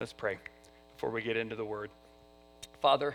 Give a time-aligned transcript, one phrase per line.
[0.00, 0.38] Let's pray
[0.96, 1.90] before we get into the word.
[2.80, 3.14] Father,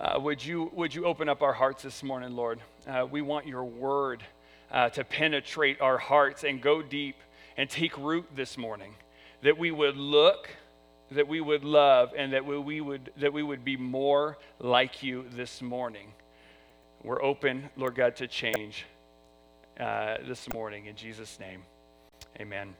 [0.00, 2.58] uh, would, you, would you open up our hearts this morning, Lord?
[2.84, 4.24] Uh, we want your word
[4.72, 7.14] uh, to penetrate our hearts and go deep
[7.56, 8.96] and take root this morning.
[9.42, 10.50] That we would look,
[11.12, 15.04] that we would love, and that we, we would, that we would be more like
[15.04, 16.08] you this morning.
[17.04, 18.84] We're open, Lord God, to change
[19.78, 20.86] uh, this morning.
[20.86, 21.62] In Jesus' name,
[22.40, 22.74] amen.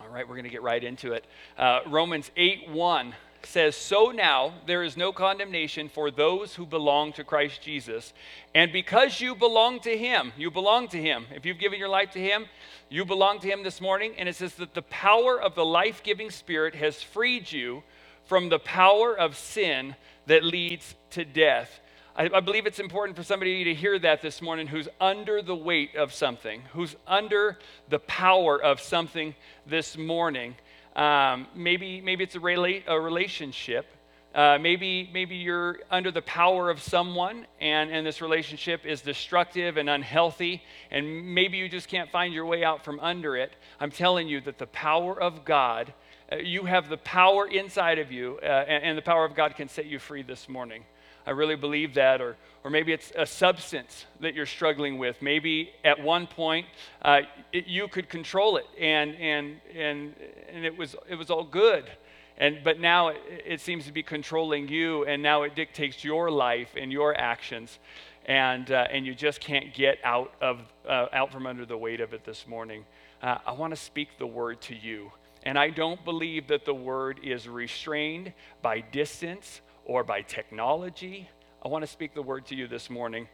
[0.00, 1.26] All right, we're going to get right into it.
[1.58, 7.12] Uh, Romans 8 1 says, So now there is no condemnation for those who belong
[7.14, 8.14] to Christ Jesus.
[8.54, 11.26] And because you belong to Him, you belong to Him.
[11.34, 12.46] If you've given your life to Him,
[12.88, 14.14] you belong to Him this morning.
[14.16, 17.82] And it says that the power of the life giving Spirit has freed you
[18.24, 21.80] from the power of sin that leads to death.
[22.16, 25.54] I, I, believe it's important for somebody to hear that this morning who's under the
[25.54, 30.56] weight of something, who's under the power of something this morning.
[30.96, 33.86] Um, maybe, maybe it's a, rela- a relationship.
[34.34, 39.76] Uh, maybe, maybe you're under the power of someone and, and this relationship is destructive
[39.76, 43.52] and unhealthy, and maybe you just can't find your way out from under it.
[43.78, 45.94] I'm telling you that the power of God,
[46.32, 49.54] uh, you have the power inside of you, uh, and, and the power of God
[49.54, 50.84] can set you free this morning.
[51.30, 52.20] I really believe that.
[52.20, 55.22] Or, or maybe it's a substance that you're struggling with.
[55.22, 56.66] Maybe at one point
[57.02, 57.20] uh,
[57.52, 60.12] it, you could control it and, and, and,
[60.52, 61.88] and it, was, it was all good.
[62.36, 66.32] And, but now it, it seems to be controlling you, and now it dictates your
[66.32, 67.78] life and your actions.
[68.26, 72.00] And, uh, and you just can't get out, of, uh, out from under the weight
[72.00, 72.84] of it this morning.
[73.22, 75.12] Uh, I want to speak the word to you.
[75.44, 79.60] And I don't believe that the word is restrained by distance
[79.90, 81.28] or by technology.
[81.64, 83.26] I want to speak the word to you this morning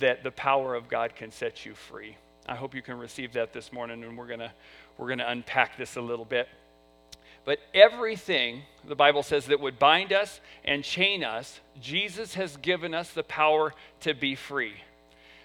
[0.00, 2.16] that the power of God can set you free.
[2.44, 4.50] I hope you can receive that this morning, and we're going to
[4.98, 6.48] we're going to unpack this a little bit.
[7.44, 12.94] But everything the Bible says that would bind us and chain us, Jesus has given
[12.94, 14.74] us the power to be free.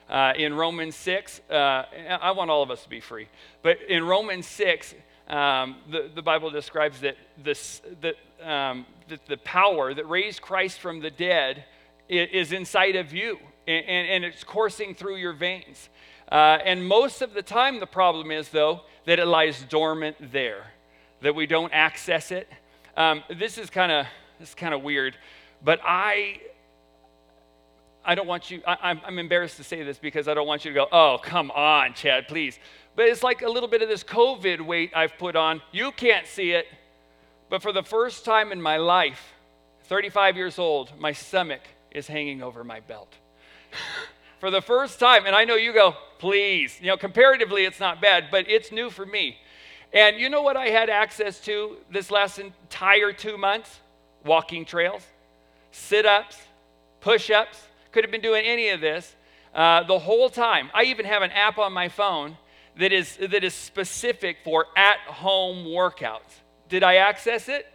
[0.10, 1.84] Uh, in Romans 6, uh,
[2.20, 3.28] I want all of us to be free,
[3.62, 4.96] but in Romans 6,
[5.28, 10.80] um, the, the Bible describes that, this, that, um, that the power that raised Christ
[10.80, 11.66] from the dead
[12.08, 13.38] is, inside of you
[13.68, 15.90] and, and, and, it's coursing through your veins.
[16.32, 20.72] Uh, and most of the time, the problem is, though, that it lies dormant there,
[21.22, 22.50] that we don't access it.
[22.96, 24.06] Um, this is kind of
[24.40, 25.18] this is kind of weird,
[25.64, 26.40] but I
[28.08, 30.72] I don't want you, I, am embarrassed to say this because I don't want you
[30.72, 32.58] to go, oh, come on, Chad, please.
[32.98, 35.62] But it's like a little bit of this COVID weight I've put on.
[35.72, 36.66] You can't see it,
[37.48, 39.36] but for the first time in my life,
[39.84, 43.14] 35 years old, my stomach is hanging over my belt.
[44.40, 46.80] for the first time, and I know you go, please.
[46.82, 49.38] You know, comparatively, it's not bad, but it's new for me.
[49.94, 53.80] And you know what I had access to this last entire two months?
[54.26, 55.04] Walking trails,
[55.72, 56.42] sit ups,
[57.00, 57.62] push ups.
[57.92, 59.16] Could have been doing any of this
[59.54, 60.72] uh, the whole time.
[60.74, 62.38] I even have an app on my phone
[62.80, 66.42] that is, that is specific for at home workouts.
[66.70, 67.66] Did I access it?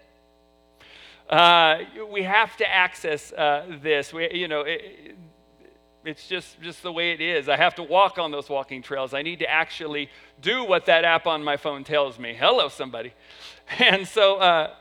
[1.29, 1.79] Uh,
[2.11, 4.13] we have to access uh, this.
[4.13, 5.17] We, you know, it,
[6.05, 7.49] it's just, just the way it is.
[7.49, 9.15] I have to walk on those walking trails.
[9.15, 10.11] I need to actually
[10.41, 12.35] do what that app on my phone tells me.
[12.35, 13.13] Hello, somebody.
[13.79, 14.75] And so uh,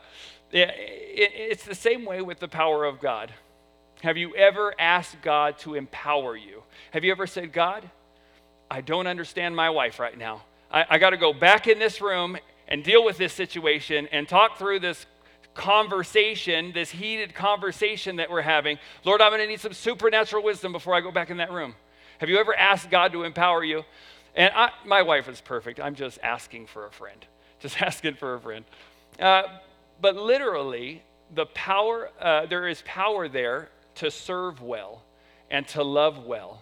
[0.51, 3.31] it, it, it's the same way with the power of God.
[4.01, 6.63] Have you ever asked God to empower you?
[6.91, 7.89] Have you ever said, God,
[8.71, 10.43] I don't understand my wife right now.
[10.71, 12.37] I, I got to go back in this room
[12.69, 15.05] and deal with this situation and talk through this
[15.53, 18.79] conversation, this heated conversation that we're having.
[19.03, 21.75] Lord, I'm going to need some supernatural wisdom before I go back in that room.
[22.19, 23.83] Have you ever asked God to empower you?
[24.35, 25.81] And I, my wife is perfect.
[25.81, 27.25] I'm just asking for a friend,
[27.59, 28.63] just asking for a friend.
[29.19, 29.43] Uh,
[29.99, 31.03] but literally,
[31.35, 35.03] the power, uh, there is power there to serve well
[35.49, 36.61] and to love well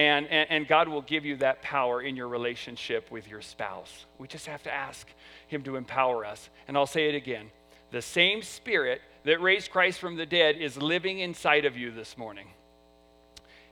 [0.00, 4.06] and, and, and, God will give you that power in your relationship with your spouse.
[4.18, 5.06] We just have to ask
[5.48, 6.48] Him to empower us.
[6.66, 7.50] And I'll say it again
[7.90, 12.16] the same Spirit that raised Christ from the dead is living inside of you this
[12.16, 12.46] morning.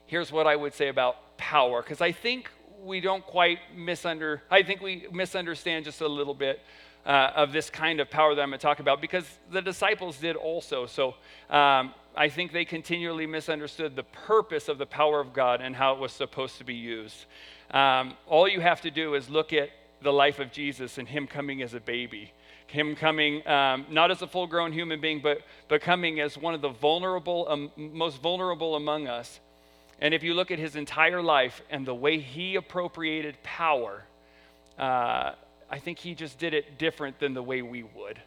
[0.05, 2.49] Here's what I would say about power, because I think
[2.83, 6.59] we don't quite misunder, I think we misunderstand just a little bit
[7.05, 10.17] uh, of this kind of power that I'm going to talk about, because the disciples
[10.17, 10.85] did also.
[10.85, 11.15] So
[11.49, 15.93] um, I think they continually misunderstood the purpose of the power of God and how
[15.93, 17.25] it was supposed to be used.
[17.71, 19.69] Um, all you have to do is look at
[20.01, 22.33] the life of Jesus and Him coming as a baby,
[22.67, 26.53] Him coming um, not as a full grown human being, but, but coming as one
[26.53, 29.39] of the vulnerable, um, most vulnerable among us.
[30.01, 34.03] And if you look at His entire life and the way He appropriated power,
[34.77, 35.33] uh,
[35.69, 38.19] I think He just did it different than the way we would.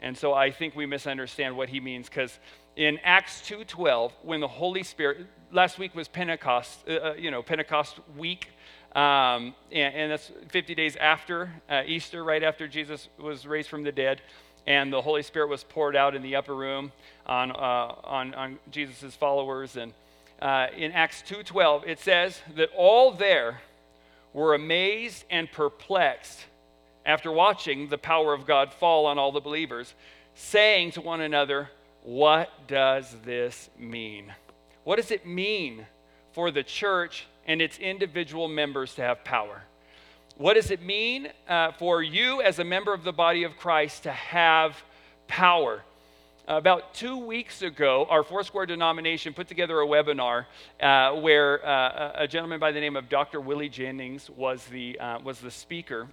[0.00, 2.38] And so I think we misunderstand what he means because
[2.76, 7.42] in Acts 2:12, when the Holy Spirit, last week was Pentecost, uh, uh, you know,
[7.42, 8.48] Pentecost week,
[8.96, 13.84] um, and, and, that's 50 days after uh, Easter, right after Jesus was raised from
[13.84, 14.20] the dead,
[14.66, 16.90] and the Holy Spirit was poured out in the upper room
[17.26, 19.76] on uh, on, on Jesus' followers.
[19.76, 19.92] And
[20.40, 23.60] uh, in Acts 2:12, it says that all there
[24.32, 26.46] were amazed and perplexed
[27.04, 29.94] after watching the power of God fall on all the believers,
[30.34, 31.70] saying to one another,
[32.02, 34.32] What does this mean?
[34.84, 35.86] What does it mean
[36.32, 39.62] for the church and its individual members to have power?
[40.36, 44.04] What does it mean uh, for you as a member of the body of Christ
[44.04, 44.82] to have
[45.28, 45.82] power?
[46.48, 50.46] About two weeks ago, our Foursquare denomination put together a webinar
[50.80, 53.40] uh, where uh, a gentleman by the name of Dr.
[53.40, 56.08] Willie Jennings was the, uh, was the speaker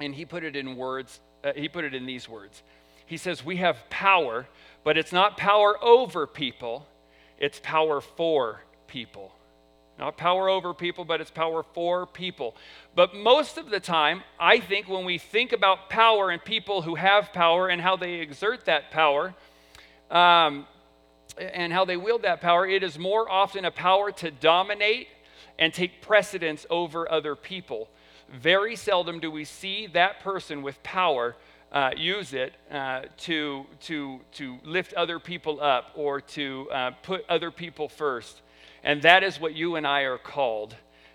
[0.00, 2.62] and he put it in words, uh, he put it in these words.
[3.06, 4.46] He says, We have power,
[4.84, 6.86] but it's not power over people,
[7.38, 9.32] it's power for people.
[9.98, 12.54] Not power over people, but it's power for people.
[12.94, 16.94] But most of the time, I think when we think about power and people who
[16.94, 19.34] have power and how they exert that power,
[20.08, 20.66] um,
[21.36, 25.08] and how they wield that power, it is more often a power to dominate
[25.58, 27.88] and take precedence over other people
[28.32, 31.36] very seldom do we see that person with power
[31.72, 37.24] uh, use it uh, to, to, to lift other people up or to uh, put
[37.28, 38.40] other people first.
[38.82, 40.74] And that is what you and I are called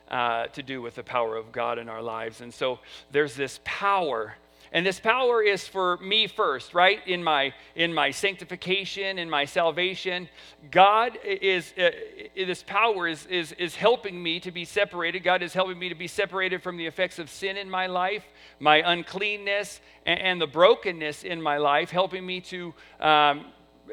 [0.09, 2.41] uh, to do with the power of God in our lives.
[2.41, 2.79] And so
[3.11, 4.35] there's this power
[4.73, 9.45] and this power is for me first right in my in my sanctification in my
[9.45, 10.27] salvation
[10.71, 11.91] god is uh,
[12.35, 15.95] this power is, is is helping me to be separated god is helping me to
[15.95, 18.25] be separated from the effects of sin in my life
[18.59, 23.45] my uncleanness and, and the brokenness in my life helping me to um,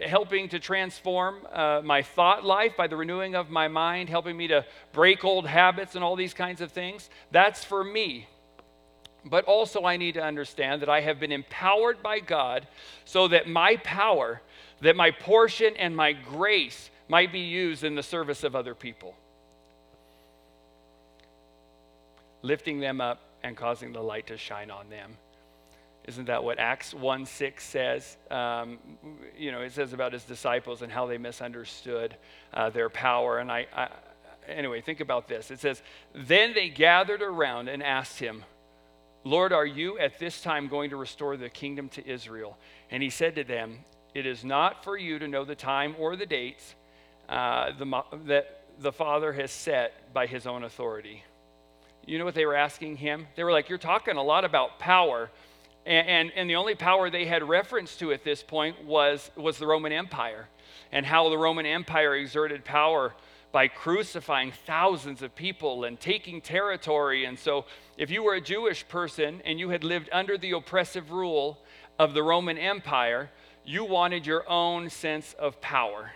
[0.04, 4.46] helping to transform uh, my thought life by the renewing of my mind, helping me
[4.48, 7.10] to break old habits and all these kinds of things.
[7.32, 8.28] That's for me.
[9.24, 12.66] But also, I need to understand that I have been empowered by God
[13.04, 14.40] so that my power,
[14.80, 19.14] that my portion and my grace might be used in the service of other people,
[22.42, 25.16] lifting them up and causing the light to shine on them.
[26.04, 28.16] Isn't that what Acts 1 6 says?
[28.30, 28.78] Um,
[29.36, 32.16] you know, it says about his disciples and how they misunderstood
[32.54, 33.38] uh, their power.
[33.38, 33.88] And I, I,
[34.48, 35.50] anyway, think about this.
[35.50, 35.82] It says,
[36.14, 38.44] Then they gathered around and asked him,
[39.24, 42.56] Lord, are you at this time going to restore the kingdom to Israel?
[42.90, 43.80] And he said to them,
[44.14, 46.74] It is not for you to know the time or the dates
[47.28, 51.22] uh, the, that the Father has set by his own authority.
[52.06, 53.26] You know what they were asking him?
[53.36, 55.30] They were like, You're talking a lot about power.
[55.84, 59.58] And, and, and the only power they had reference to at this point was, was
[59.58, 60.48] the Roman Empire
[60.92, 63.14] and how the Roman Empire exerted power
[63.52, 67.24] by crucifying thousands of people and taking territory.
[67.24, 67.64] And so,
[67.96, 71.58] if you were a Jewish person and you had lived under the oppressive rule
[71.98, 73.30] of the Roman Empire,
[73.64, 76.12] you wanted your own sense of power.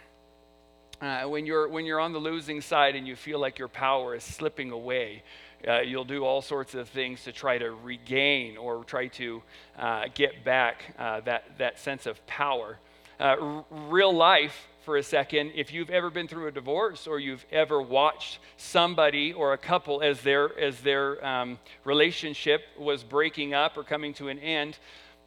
[1.00, 4.14] Uh, when, you're, when you're on the losing side and you feel like your power
[4.14, 5.22] is slipping away,
[5.66, 9.42] uh, you'll do all sorts of things to try to regain or try to
[9.78, 12.78] uh, get back uh, that, that sense of power.
[13.19, 17.19] Uh, r- real life for a second if you've ever been through a divorce or
[17.19, 23.55] you've ever watched somebody or a couple as their as their um, relationship was breaking
[23.55, 24.79] up or coming to an end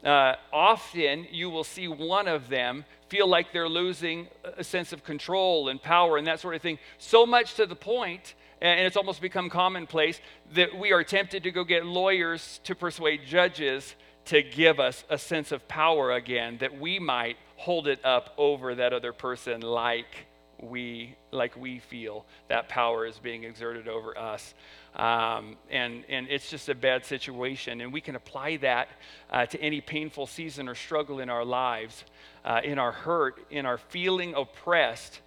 [0.04, 5.04] uh, often you will see one of them feel like they're losing a sense of
[5.04, 6.78] control and power and that sort of thing.
[6.98, 10.20] So much to the point and it's almost become commonplace
[10.54, 13.96] that we are tempted to go get lawyers to persuade judges
[14.26, 18.76] to give us a sense of power again that we might hold it up over
[18.76, 20.28] that other person like
[20.62, 24.54] we like we feel that power is being exerted over us.
[24.96, 27.82] Um, and and it's just a bad situation.
[27.82, 28.88] And we can apply that
[29.32, 32.04] uh, to any painful season or struggle in our lives
[32.46, 35.22] uh, in our hurt in our feeling oppressed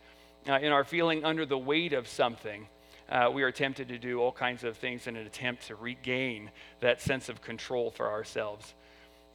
[0.49, 2.66] uh, in our feeling under the weight of something.
[3.08, 6.49] Uh, we are tempted to do all kinds of things in an attempt to regain
[6.78, 8.75] that sense of control for ourselves.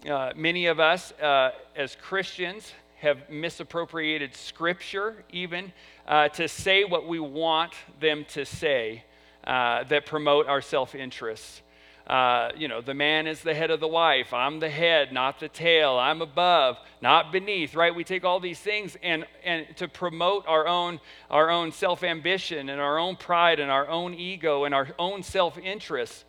[0.10, 5.72] Uh, many of us uh, as christians have misappropriated scripture even
[6.08, 9.04] uh, to say what we want them to say
[9.46, 11.62] uh, that promote our self interests.
[12.08, 14.32] Uh, you know, the man is the head of the wife.
[14.32, 15.98] I'm the head, not the tail.
[15.98, 17.94] I'm above, not beneath, right?
[17.94, 21.00] We take all these things and, and to promote our own,
[21.32, 25.24] our own self ambition and our own pride and our own ego and our own
[25.24, 26.25] self interest.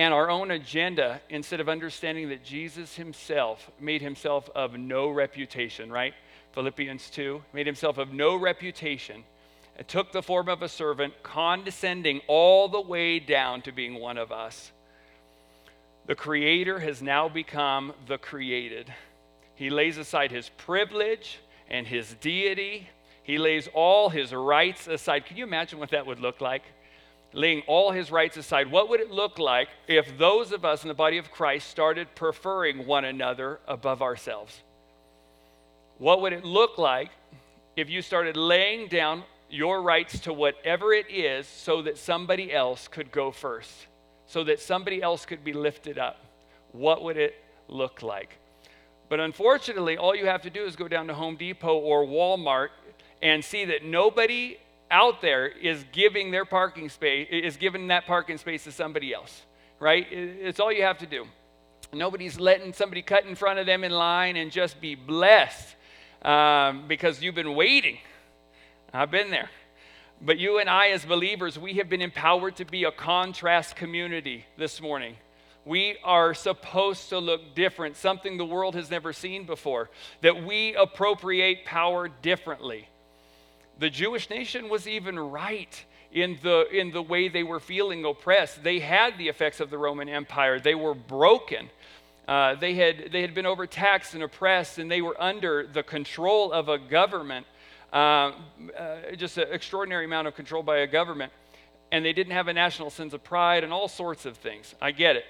[0.00, 5.92] And our own agenda instead of understanding that Jesus himself made himself of no reputation,
[5.92, 6.14] right?
[6.52, 9.24] Philippians 2 made himself of no reputation
[9.76, 14.16] and took the form of a servant, condescending all the way down to being one
[14.16, 14.72] of us.
[16.06, 18.90] The Creator has now become the created.
[19.54, 22.88] He lays aside his privilege and his deity.
[23.22, 25.26] He lays all his rights aside.
[25.26, 26.62] Can you imagine what that would look like?
[27.32, 30.88] Laying all his rights aside, what would it look like if those of us in
[30.88, 34.62] the body of Christ started preferring one another above ourselves?
[35.98, 37.10] What would it look like
[37.76, 42.88] if you started laying down your rights to whatever it is so that somebody else
[42.88, 43.86] could go first,
[44.26, 46.24] so that somebody else could be lifted up?
[46.72, 47.34] What would it
[47.68, 48.38] look like?
[49.08, 52.68] But unfortunately, all you have to do is go down to Home Depot or Walmart
[53.20, 54.56] and see that nobody
[54.90, 59.42] out there is giving their parking space, is giving that parking space to somebody else,
[59.78, 60.06] right?
[60.10, 61.26] It's all you have to do.
[61.92, 65.76] Nobody's letting somebody cut in front of them in line and just be blessed
[66.22, 67.98] um, because you've been waiting.
[68.92, 69.50] I've been there.
[70.20, 74.44] But you and I, as believers, we have been empowered to be a contrast community
[74.58, 75.16] this morning.
[75.64, 80.74] We are supposed to look different, something the world has never seen before, that we
[80.74, 82.88] appropriate power differently
[83.80, 88.62] the Jewish nation was even right in the, in the way they were feeling oppressed.
[88.62, 91.70] They had the effects of the Roman Empire, they were broken.
[92.28, 96.52] Uh, they, had, they had been overtaxed and oppressed, and they were under the control
[96.52, 97.44] of a government,
[97.92, 97.96] uh,
[98.78, 101.32] uh, just an extraordinary amount of control by a government.
[101.90, 104.76] And they didn't have a national sense of pride and all sorts of things.
[104.80, 105.24] I get it.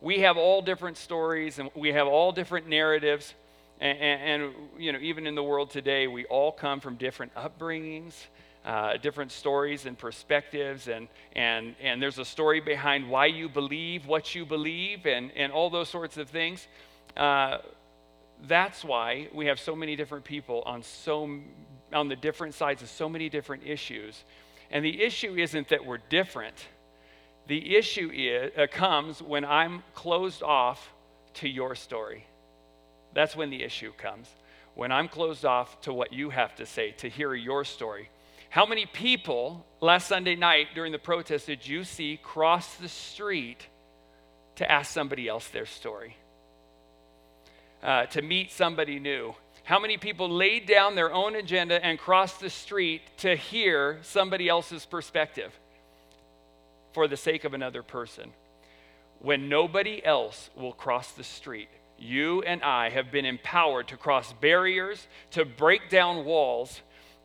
[0.00, 3.34] We have all different stories and we have all different narratives.
[3.80, 7.34] And, and, and, you know, even in the world today, we all come from different
[7.34, 8.14] upbringings,
[8.64, 14.06] uh, different stories and perspectives, and, and, and there's a story behind why you believe
[14.06, 16.66] what you believe, and, and all those sorts of things.
[17.16, 17.58] Uh,
[18.46, 21.40] that's why we have so many different people on so
[21.92, 24.24] on the different sides of so many different issues.
[24.70, 26.54] And the issue isn't that we're different.
[27.46, 30.92] The issue is, uh, comes when I'm closed off
[31.34, 32.26] to your story.
[33.12, 34.28] That's when the issue comes.
[34.74, 38.10] When I'm closed off to what you have to say, to hear your story.
[38.50, 43.66] How many people last Sunday night during the protest did you see cross the street
[44.56, 46.16] to ask somebody else their story?
[47.82, 49.34] Uh, to meet somebody new?
[49.64, 54.48] How many people laid down their own agenda and crossed the street to hear somebody
[54.48, 55.52] else's perspective
[56.94, 58.32] for the sake of another person?
[59.20, 64.32] When nobody else will cross the street, you and I have been empowered to cross
[64.34, 66.80] barriers, to break down walls,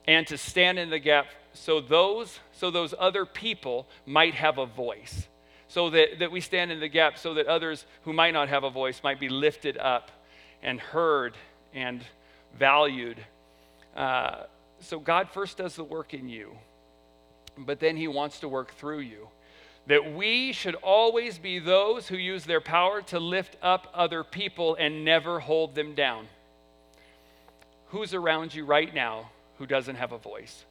[0.08, 4.66] and to stand in the gap so those, so those other people might have a
[4.66, 5.28] voice.
[5.68, 8.64] So that, that we stand in the gap so that others who might not have
[8.64, 10.12] a voice might be lifted up
[10.62, 11.36] and heard
[11.74, 12.02] and
[12.58, 13.24] valued.
[13.96, 14.44] Uh,
[14.80, 16.58] so God first does the work in you,
[17.58, 19.28] but then He wants to work through you
[19.88, 24.76] that we should always be those who use their power to lift up other people
[24.76, 26.28] and never hold them down.
[27.88, 30.66] Who's around you right now who doesn't have a voice?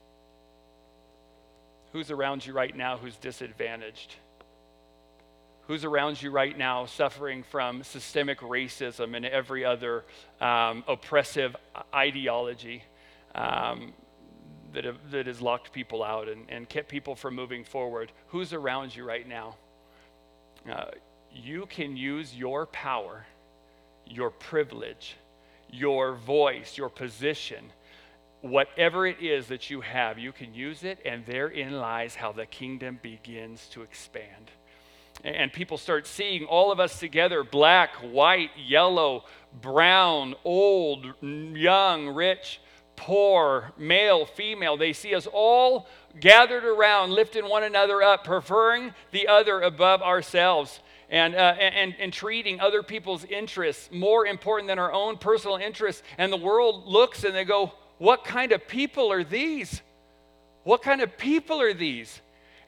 [1.92, 4.14] Who's around you right now who's disadvantaged?
[5.66, 10.04] Who's around you right now suffering from systemic racism and every other
[10.40, 11.54] um, oppressive
[11.95, 12.83] ideology?
[13.35, 13.92] Um,
[14.74, 18.12] that, have, that has locked people out and, and kept people from moving forward.
[18.28, 19.56] Who's around you right now?
[20.70, 20.86] Uh,
[21.34, 23.26] you can use your power,
[24.06, 25.16] your privilege,
[25.70, 27.72] your voice, your position,
[28.42, 32.46] whatever it is that you have, you can use it, and therein lies how the
[32.46, 34.50] kingdom begins to expand.
[35.24, 39.24] And people start seeing all of us together black, white, yellow,
[39.60, 42.60] brown, old, young, rich
[42.96, 44.76] poor, male, female.
[44.76, 45.87] They see us all
[46.20, 50.80] gathered around, lifting one another up, preferring the other above ourselves.
[51.11, 56.02] And, uh, and, and treating other people's interests more important than our own personal interests.
[56.16, 59.82] And the world looks and they go, What kind of people are these?
[60.64, 62.18] What kind of people are these?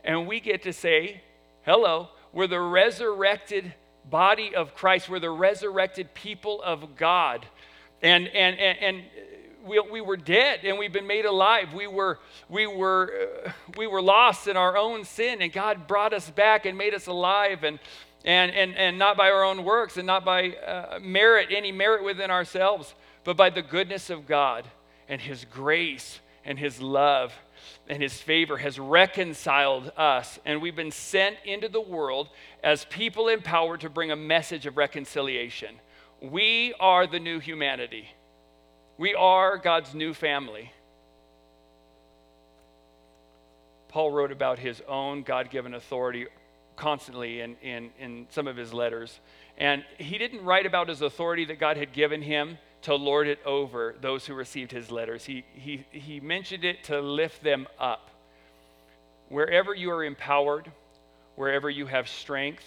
[0.04, 1.22] And we get to say,
[1.62, 3.72] Hello, we're the resurrected
[4.10, 7.46] body of Christ, we're the resurrected people of God.
[8.02, 9.04] And, and, and, and
[9.66, 11.72] we, we were dead and we've been made alive.
[11.72, 12.18] We were,
[12.48, 16.66] we, were, uh, we were lost in our own sin, and God brought us back
[16.66, 17.78] and made us alive, and,
[18.24, 22.04] and, and, and not by our own works and not by uh, merit, any merit
[22.04, 22.94] within ourselves,
[23.24, 24.66] but by the goodness of God
[25.08, 27.32] and His grace and his love
[27.88, 32.28] and his favor has reconciled us, and we've been sent into the world
[32.62, 35.76] as people empowered to bring a message of reconciliation.
[36.20, 38.08] We are the new humanity,
[38.96, 40.72] we are God's new family.
[43.88, 46.26] Paul wrote about his own God given authority
[46.76, 49.20] constantly in, in, in some of his letters.
[49.56, 53.38] And he didn't write about his authority that God had given him to lord it
[53.46, 55.24] over those who received his letters.
[55.24, 58.10] He, he, he mentioned it to lift them up.
[59.28, 60.70] Wherever you are empowered,
[61.36, 62.64] wherever you have strength,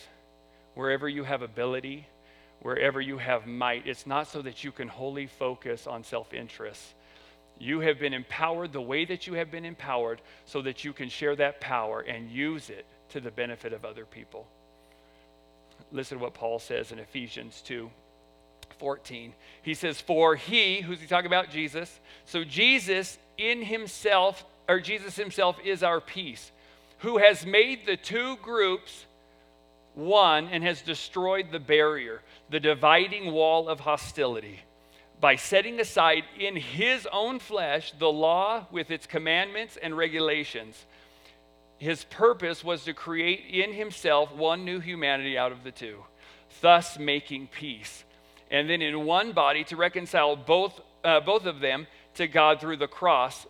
[0.73, 2.07] wherever you have ability,
[2.61, 6.81] wherever you have might, it's not so that you can wholly focus on self interest.
[7.59, 11.09] You have been empowered the way that you have been empowered so that you can
[11.09, 14.47] share that power and use it to the benefit of other people.
[15.91, 17.89] Listen to what Paul says in Ephesians 2
[18.79, 19.33] 14.
[19.63, 21.49] He says, For he, who's he talking about?
[21.49, 21.99] Jesus.
[22.25, 26.51] So Jesus in himself, or Jesus himself is our peace,
[26.99, 29.05] who has made the two groups
[29.97, 34.59] one and has destroyed the barrier, the dividing wall of hostility,
[35.19, 40.85] by setting aside in his own flesh the law with its commandments and regulations.
[41.79, 46.05] His purpose was to create in himself one new humanity out of the two,
[46.61, 48.03] thus making peace
[48.49, 52.77] and then in one body to reconcile both, uh, both of them to God through
[52.77, 53.45] the cross,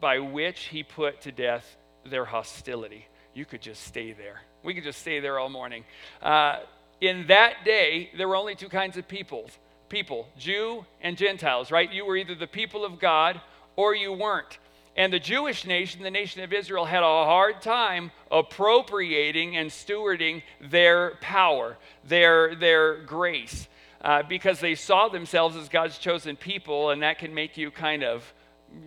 [0.00, 3.06] by which he put to death their hostility.
[3.34, 4.42] You could just stay there.
[4.62, 5.84] We could just stay there all morning.
[6.22, 6.60] Uh,
[7.00, 9.50] in that day, there were only two kinds of people
[9.88, 11.92] people, Jew and Gentiles, right?
[11.92, 13.40] You were either the people of God
[13.76, 14.58] or you weren't.
[14.96, 20.42] And the Jewish nation, the nation of Israel, had a hard time appropriating and stewarding
[20.60, 23.68] their power, their, their grace
[24.06, 28.04] uh, because they saw themselves as God's chosen people, and that can make you kind
[28.04, 28.32] of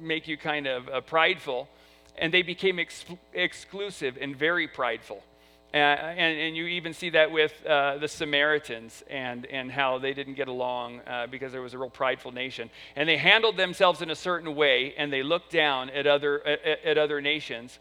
[0.01, 1.67] make you kind of uh, prideful.
[2.17, 5.23] And they became ex- exclusive and very prideful.
[5.71, 10.13] Uh, and, and, you even see that with uh, the Samaritans and, and how they
[10.13, 12.71] didn't get along uh, because there was a real prideful nation.
[12.95, 16.83] And they handled themselves in a certain way, and they looked down at other, at,
[16.83, 17.77] at other nations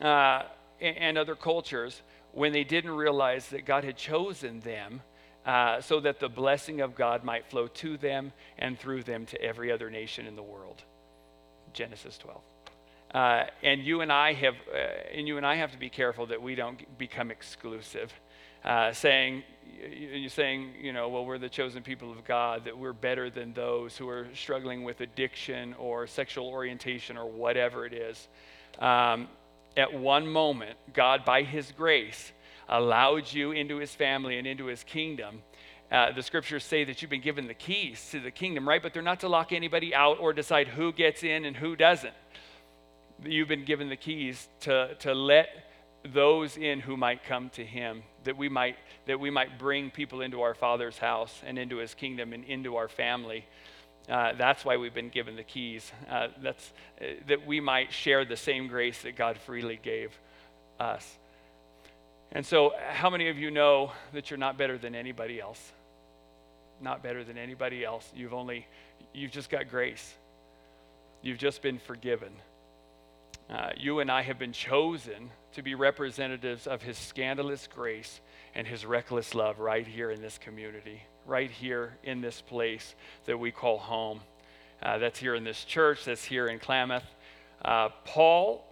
[0.00, 0.44] uh,
[0.80, 2.00] and other cultures
[2.32, 5.02] when they didn't realize that God had chosen them
[5.44, 9.42] uh, so that the blessing of God might flow to them and through them to
[9.42, 10.82] every other nation in the world.
[11.72, 12.40] Genesis 12.
[13.14, 14.78] Uh, and you and I have, uh,
[15.14, 18.12] and you and I have to be careful that we don't become exclusive,
[18.64, 19.42] uh, saying,
[19.90, 23.52] you're saying, you know, well, we're the chosen people of God, that we're better than
[23.54, 28.28] those who are struggling with addiction or sexual orientation or whatever it is.
[28.78, 29.28] Um,
[29.76, 32.32] at one moment, God, by His grace,
[32.68, 35.42] allowed you into his family and into his kingdom.
[35.90, 38.82] Uh, the scriptures say that you've been given the keys to the kingdom, right?
[38.82, 42.12] But they're not to lock anybody out or decide who gets in and who doesn't.
[43.24, 45.48] You've been given the keys to, to let
[46.04, 48.76] those in who might come to him, that we might,
[49.06, 52.76] that we might bring people into our Father's house and into his kingdom and into
[52.76, 53.44] our family.
[54.08, 55.92] Uh, that's why we've been given the keys.
[56.08, 60.16] Uh, that's, uh, that we might share the same grace that God freely gave
[60.80, 61.18] us.
[62.32, 65.72] And so, how many of you know that you're not better than anybody else?
[66.80, 68.10] Not better than anybody else.
[68.14, 68.66] You've only,
[69.12, 70.14] you've just got grace.
[71.22, 72.32] You've just been forgiven.
[73.50, 78.20] Uh, you and I have been chosen to be representatives of His scandalous grace
[78.54, 83.38] and His reckless love right here in this community, right here in this place that
[83.38, 84.20] we call home.
[84.82, 87.04] Uh, that's here in this church, that's here in Klamath.
[87.64, 88.64] Uh, Paul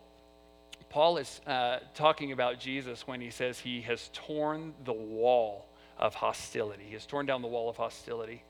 [0.89, 5.67] Paul is uh, talking about Jesus when he says he has torn the wall
[5.99, 6.85] of hostility.
[6.87, 8.43] He has torn down the wall of hostility.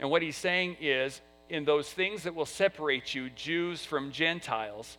[0.00, 4.96] And what he's saying is, in those things that will separate you, Jews from Gentiles,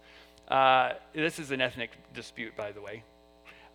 [0.47, 3.03] uh, this is an ethnic dispute, by the way.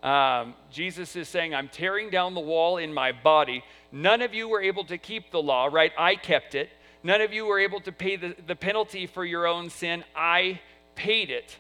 [0.03, 3.63] Um, Jesus is saying, I'm tearing down the wall in my body.
[3.93, 5.93] None of you were able to keep the law, right?
[5.99, 6.71] I kept it.
[7.03, 10.05] None of you were able to pay the, the penalty for your own sin.
[10.17, 10.61] I
[10.95, 11.57] paid it.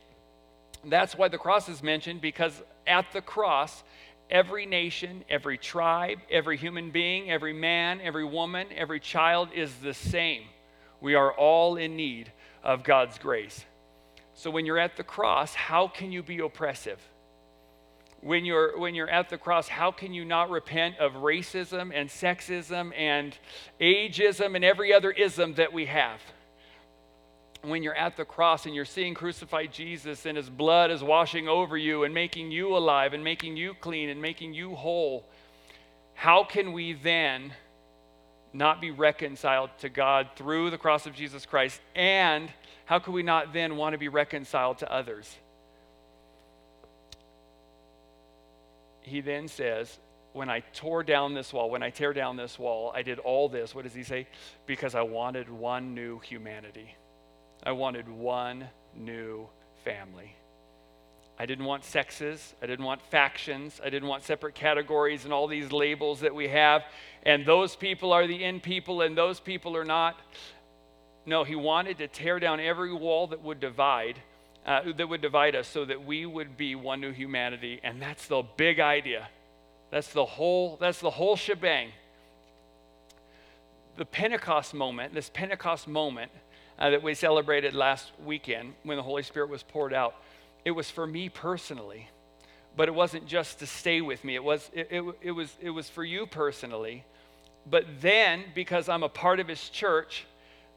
[0.85, 3.83] That's why the cross is mentioned, because at the cross,
[4.31, 9.92] every nation, every tribe, every human being, every man, every woman, every child is the
[9.92, 10.44] same.
[11.01, 13.64] We are all in need of God's grace.
[14.40, 16.98] So when you're at the cross, how can you be oppressive?
[18.22, 22.09] When you're, when you're at the cross, how can you not repent of racism and
[22.09, 23.37] sexism and
[23.83, 26.20] ageism and every other ism that we have?
[27.62, 31.46] when you're at the cross and you're seeing crucified Jesus and his blood is washing
[31.46, 35.26] over you and making you alive and making you clean and making you whole,
[36.14, 37.53] how can we then
[38.55, 41.83] not be reconciled to God through the cross of Jesus Christ?
[41.94, 42.48] And
[42.90, 45.33] how could we not then want to be reconciled to others?
[49.03, 49.96] He then says,
[50.33, 53.48] when I tore down this wall, when I tear down this wall, I did all
[53.48, 53.76] this.
[53.76, 54.26] What does he say?
[54.66, 56.96] Because I wanted one new humanity.
[57.62, 59.46] I wanted one new
[59.85, 60.35] family.
[61.38, 62.57] I didn't want sexes.
[62.61, 63.81] I didn't want factions.
[63.85, 66.83] I didn't want separate categories and all these labels that we have.
[67.22, 70.18] And those people are the in people and those people are not.
[71.26, 74.20] No, he wanted to tear down every wall that would divide,
[74.66, 77.80] uh, that would divide us so that we would be one new humanity.
[77.83, 79.28] And that's the big idea.
[79.90, 81.90] That's the whole, that's the whole shebang.
[83.96, 86.30] The Pentecost moment, this Pentecost moment
[86.78, 90.14] uh, that we celebrated last weekend when the Holy Spirit was poured out,
[90.64, 92.09] it was for me personally.
[92.76, 94.37] But it wasn't just to stay with me.
[94.37, 97.04] It was, it, it, it was, it was for you personally.
[97.68, 100.24] But then, because I'm a part of his church,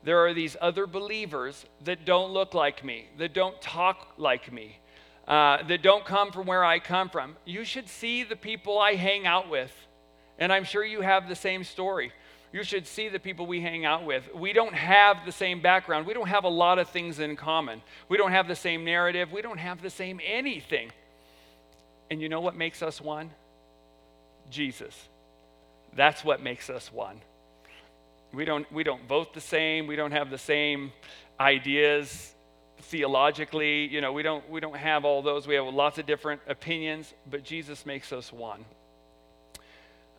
[0.03, 4.79] there are these other believers that don't look like me, that don't talk like me,
[5.27, 7.37] uh, that don't come from where I come from.
[7.45, 9.71] You should see the people I hang out with.
[10.37, 12.11] And I'm sure you have the same story.
[12.51, 14.29] You should see the people we hang out with.
[14.35, 16.05] We don't have the same background.
[16.05, 17.81] We don't have a lot of things in common.
[18.09, 19.31] We don't have the same narrative.
[19.31, 20.91] We don't have the same anything.
[22.11, 23.31] And you know what makes us one?
[24.51, 25.07] Jesus.
[25.95, 27.21] That's what makes us one.
[28.33, 29.87] We don't, we don't vote the same.
[29.87, 30.91] We don't have the same
[31.39, 32.33] ideas
[32.83, 35.47] theologically, you know, we don't, we don't have all those.
[35.47, 38.65] We have lots of different opinions, but Jesus makes us one.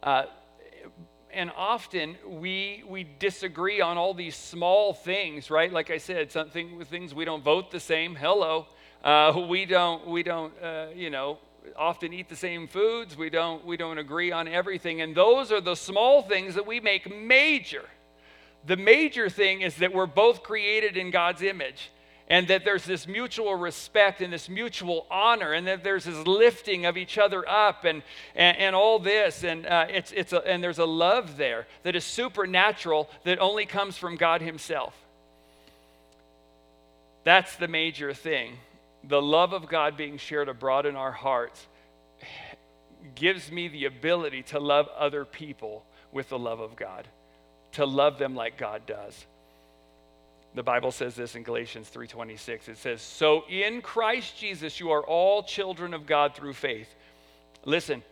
[0.02, 0.24] Uh,
[1.32, 5.72] and often we, we disagree on all these small things, right?
[5.72, 8.14] Like I said, something things we don't vote the same.
[8.14, 8.66] Hello.
[9.02, 11.38] Uh, we don't, we don't uh, you know,
[11.76, 13.16] often eat the same foods.
[13.16, 15.00] We don't, we don't agree on everything.
[15.00, 17.84] And those are the small things that we make major.
[18.66, 21.90] The major thing is that we're both created in God's image
[22.28, 26.86] and that there's this mutual respect and this mutual honor and that there's this lifting
[26.86, 28.02] of each other up and,
[28.34, 31.94] and, and all this and, uh, it's, it's a, and there's a love there that
[31.94, 34.94] is supernatural that only comes from god himself.
[37.24, 38.56] That's the major thing.
[39.06, 41.66] The love of god being shared abroad in our hearts
[43.14, 47.06] gives me the ability to love other people with the love of god
[47.74, 49.26] to love them like god does
[50.54, 52.68] the Bible says this in Galatians 3:26.
[52.68, 56.94] It says, "So in Christ Jesus you are all children of God through faith."
[57.64, 58.04] Listen,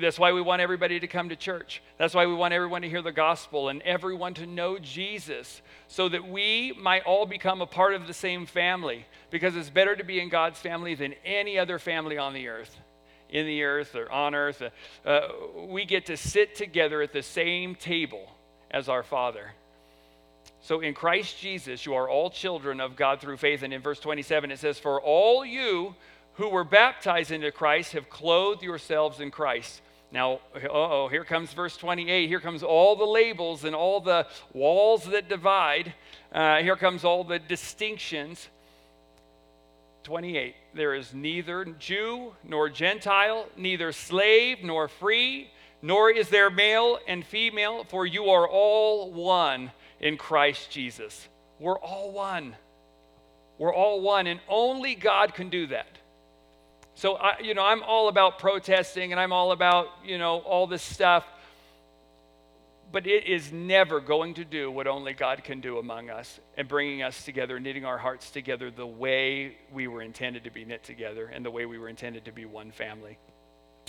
[0.00, 1.82] that's why we want everybody to come to church.
[1.96, 6.08] That's why we want everyone to hear the gospel and everyone to know Jesus so
[6.08, 10.04] that we might all become a part of the same family because it's better to
[10.04, 12.76] be in God's family than any other family on the earth.
[13.28, 14.62] In the earth or on earth,
[15.06, 18.30] uh, we get to sit together at the same table
[18.72, 19.52] as our Father.
[20.62, 23.62] So in Christ Jesus, you are all children of God through faith.
[23.62, 25.94] And in verse 27, it says, For all you
[26.34, 29.80] who were baptized into Christ have clothed yourselves in Christ.
[30.12, 32.28] Now, oh, here comes verse 28.
[32.28, 35.94] Here comes all the labels and all the walls that divide.
[36.32, 38.48] Uh, here comes all the distinctions.
[40.04, 40.54] 28.
[40.74, 45.50] There is neither Jew nor Gentile, neither slave nor free,
[45.82, 51.28] nor is there male and female, for you are all one in Christ Jesus.
[51.58, 52.56] We're all one.
[53.58, 55.98] We're all one, and only God can do that.
[56.94, 60.66] So, I, you know, I'm all about protesting and I'm all about, you know, all
[60.66, 61.24] this stuff.
[62.92, 66.68] But it is never going to do what only God can do among us and
[66.68, 70.84] bringing us together, knitting our hearts together the way we were intended to be knit
[70.84, 73.16] together and the way we were intended to be one family.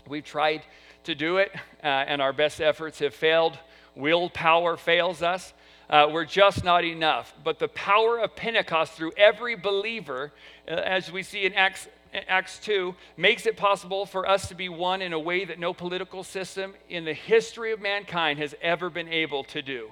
[0.08, 0.64] We've tried
[1.06, 1.52] to do it,
[1.84, 3.58] uh, and our best efforts have failed.
[3.96, 5.54] Willpower fails us
[5.90, 7.34] uh, were just not enough.
[7.44, 10.32] But the power of Pentecost through every believer,
[10.68, 11.88] uh, as we see in Acts,
[12.28, 15.74] Acts 2, makes it possible for us to be one in a way that no
[15.74, 19.92] political system in the history of mankind has ever been able to do.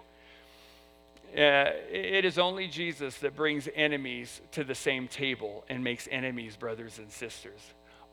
[1.34, 6.58] Uh, it is only Jesus that brings enemies to the same table and makes enemies
[6.58, 7.62] brothers and sisters.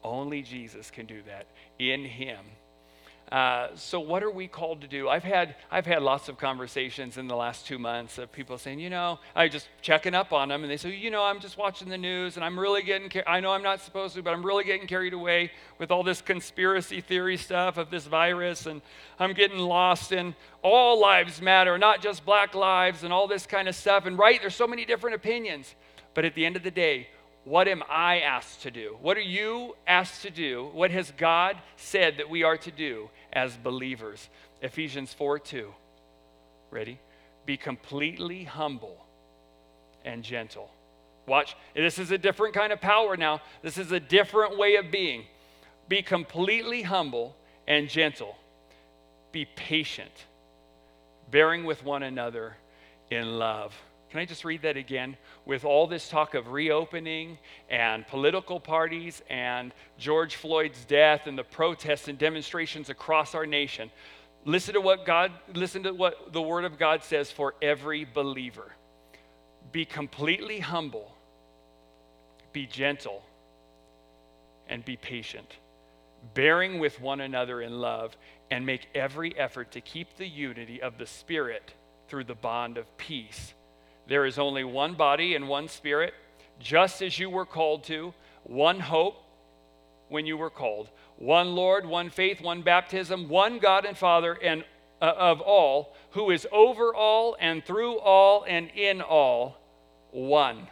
[0.03, 1.47] Only Jesus can do that.
[1.79, 2.39] In Him,
[3.31, 5.07] uh, so what are we called to do?
[5.09, 8.81] I've had I've had lots of conversations in the last two months of people saying,
[8.81, 11.59] you know, I just checking up on them, and they say, you know, I'm just
[11.59, 13.11] watching the news, and I'm really getting.
[13.27, 16.23] I know I'm not supposed to, but I'm really getting carried away with all this
[16.23, 18.81] conspiracy theory stuff of this virus, and
[19.19, 23.69] I'm getting lost in all lives matter, not just black lives, and all this kind
[23.69, 24.07] of stuff.
[24.07, 25.75] And right, there's so many different opinions,
[26.15, 27.09] but at the end of the day,
[27.49, 28.99] what am I asked to do?
[29.01, 30.69] What are you asked to do?
[30.75, 34.29] What has God said that we are to do as believers?
[34.61, 35.73] Ephesians 4 2.
[36.71, 36.99] Ready?
[37.47, 39.03] Be completely humble
[40.05, 40.71] and gentle.
[41.27, 43.41] Watch, this is a different kind of power now.
[43.63, 45.25] This is a different way of being.
[45.89, 47.35] Be completely humble
[47.67, 48.37] and gentle.
[49.33, 50.27] Be patient,
[51.31, 52.57] bearing with one another
[53.11, 53.75] in love.
[54.11, 55.17] Can I just read that again?
[55.45, 61.45] With all this talk of reopening and political parties and George Floyd's death and the
[61.45, 63.91] protests and demonstrations across our nation,
[64.47, 68.73] listen to what God listen to what the word of God says for every believer.
[69.73, 71.15] Be completely humble,
[72.53, 73.23] be gentle,
[74.71, 75.57] and be patient,
[76.33, 78.17] bearing with one another in love,
[78.51, 81.75] and make every effort to keep the unity of the Spirit
[82.09, 83.53] through the bond of peace.
[84.09, 86.15] There is only one body and one Spirit,
[86.59, 89.23] just as you were called to, one hope
[90.09, 94.65] when you were called, one Lord, one faith, one baptism, one God and Father and
[95.01, 99.59] uh, of all, who is over all and through all and in all,
[100.11, 100.67] one.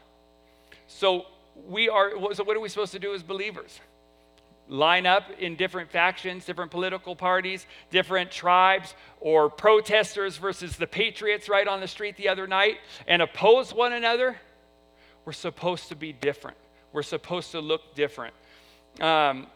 [0.89, 1.27] So
[1.69, 2.13] we are.
[2.35, 3.81] So what are we supposed to do as believers?
[4.69, 11.49] Line up in different factions, different political parties, different tribes, or protesters versus the patriots
[11.49, 14.37] right on the street the other night and oppose one another,
[15.25, 16.57] we're supposed to be different.
[16.93, 18.35] We're supposed to look different.
[19.01, 19.49] Um,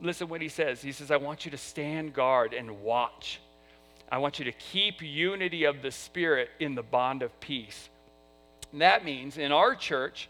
[0.00, 0.82] listen what he says.
[0.82, 3.40] He says, I want you to stand guard and watch.
[4.10, 7.88] I want you to keep unity of the Spirit in the bond of peace.
[8.72, 10.28] And that means in our church,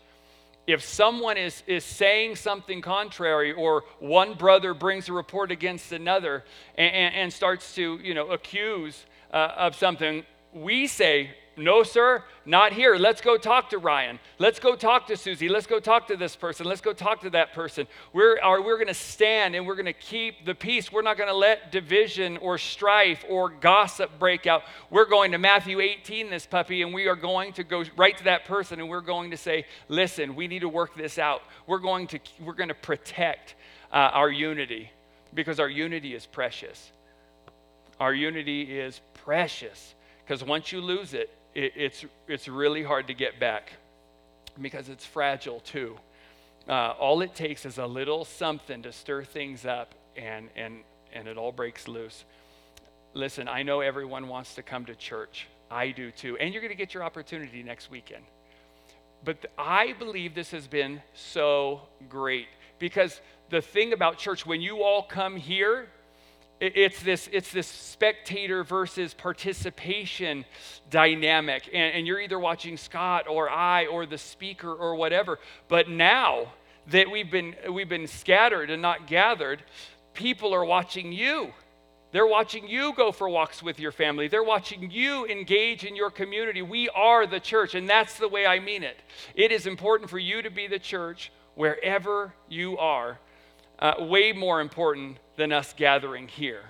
[0.66, 6.44] if someone is, is saying something contrary or one brother brings a report against another
[6.76, 12.22] and, and, and starts to you know accuse uh, of something we say no, sir,
[12.44, 12.96] not here.
[12.96, 14.18] Let's go talk to Ryan.
[14.38, 15.48] Let's go talk to Susie.
[15.48, 16.66] Let's go talk to this person.
[16.66, 17.86] Let's go talk to that person.
[18.12, 20.90] We're, we're going to stand and we're going to keep the peace.
[20.90, 24.62] We're not going to let division or strife or gossip break out.
[24.90, 28.24] We're going to Matthew 18, this puppy, and we are going to go right to
[28.24, 31.42] that person and we're going to say, listen, we need to work this out.
[31.66, 33.54] We're going to, we're going to protect
[33.92, 34.90] uh, our unity
[35.34, 36.90] because our unity is precious.
[38.00, 43.14] Our unity is precious because once you lose it, it, it's, it's really hard to
[43.14, 43.72] get back
[44.60, 45.96] because it's fragile too.
[46.68, 50.80] Uh, all it takes is a little something to stir things up and, and,
[51.12, 52.24] and it all breaks loose.
[53.12, 55.46] Listen, I know everyone wants to come to church.
[55.70, 56.36] I do too.
[56.38, 58.24] And you're going to get your opportunity next weekend.
[59.24, 64.82] But I believe this has been so great because the thing about church, when you
[64.82, 65.88] all come here,
[66.64, 70.44] it's this, it's this spectator versus participation
[70.90, 71.68] dynamic.
[71.72, 75.38] And, and you're either watching Scott or I or the speaker or whatever.
[75.68, 76.52] But now
[76.88, 79.62] that we've been, we've been scattered and not gathered,
[80.14, 81.52] people are watching you.
[82.12, 84.28] They're watching you go for walks with your family.
[84.28, 86.62] They're watching you engage in your community.
[86.62, 88.96] We are the church, and that's the way I mean it.
[89.34, 93.18] It is important for you to be the church wherever you are
[93.78, 96.62] uh, way more important than us gathering here.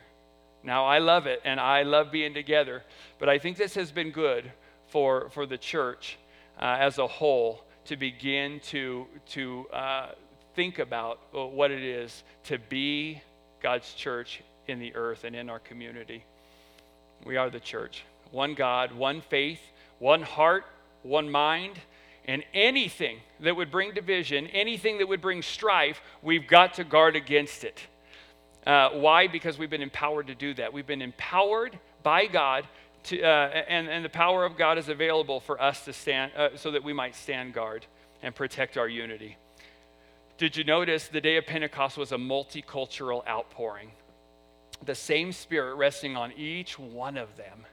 [0.62, 2.82] Now, I love it and I love being together,
[3.18, 4.50] but I think this has been good
[4.88, 6.18] for, for the church
[6.58, 10.06] uh, as a whole to begin to, to uh,
[10.54, 13.20] think about uh, what it is to be
[13.62, 16.24] God's church in the earth and in our community.
[17.26, 18.04] We are the church.
[18.30, 19.60] One God, one faith,
[19.98, 20.64] one heart,
[21.02, 21.78] one mind
[22.26, 27.16] and anything that would bring division, anything that would bring strife, we've got to guard
[27.16, 27.80] against it.
[28.66, 29.26] Uh, why?
[29.26, 30.72] Because we've been empowered to do that.
[30.72, 32.66] We've been empowered by God,
[33.04, 36.56] to, uh, and, and the power of God is available for us to stand, uh,
[36.56, 37.84] so that we might stand guard
[38.22, 39.36] and protect our unity.
[40.38, 43.90] Did you notice the day of Pentecost was a multicultural outpouring?
[44.84, 47.66] The same spirit resting on each one of them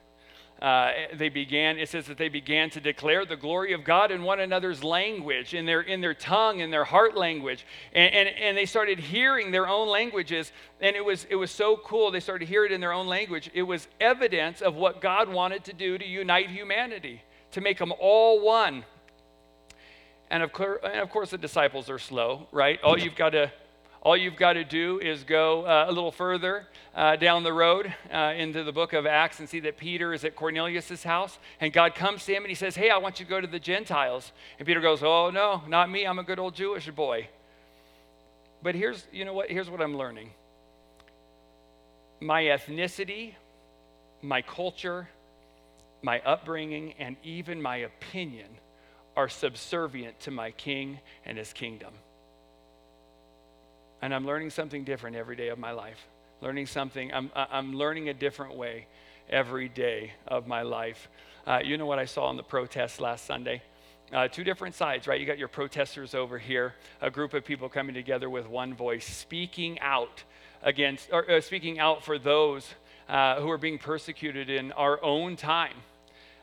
[0.61, 4.21] uh, they began, it says that they began to declare the glory of God in
[4.21, 7.65] one another's language, in their, in their tongue, in their heart language.
[7.93, 10.51] And, and, and they started hearing their own languages.
[10.79, 12.11] And it was, it was so cool.
[12.11, 13.49] They started to hear it in their own language.
[13.55, 17.91] It was evidence of what God wanted to do to unite humanity, to make them
[17.99, 18.85] all one.
[20.29, 22.79] And of, course, and of course, the disciples are slow, right?
[22.83, 23.51] All you've got to
[24.01, 27.93] all you've got to do is go uh, a little further uh, down the road
[28.11, 31.37] uh, into the book of Acts and see that Peter is at Cornelius' house.
[31.59, 33.45] And God comes to him and he says, Hey, I want you to go to
[33.45, 34.31] the Gentiles.
[34.57, 36.05] And Peter goes, Oh, no, not me.
[36.05, 37.27] I'm a good old Jewish boy.
[38.63, 39.51] But here's, you know what?
[39.51, 40.31] Here's what I'm learning
[42.19, 43.33] my ethnicity,
[44.21, 45.09] my culture,
[46.01, 48.47] my upbringing, and even my opinion
[49.15, 51.93] are subservient to my king and his kingdom.
[54.01, 56.07] And I'm learning something different every day of my life.
[56.41, 58.87] Learning something, I'm, I'm learning a different way
[59.29, 61.07] every day of my life.
[61.45, 63.61] Uh, you know what I saw in the protests last Sunday?
[64.11, 65.19] Uh, two different sides, right?
[65.19, 69.05] You got your protesters over here, a group of people coming together with one voice,
[69.05, 70.23] speaking out
[70.63, 72.67] against, or uh, speaking out for those
[73.07, 75.75] uh, who are being persecuted in our own time.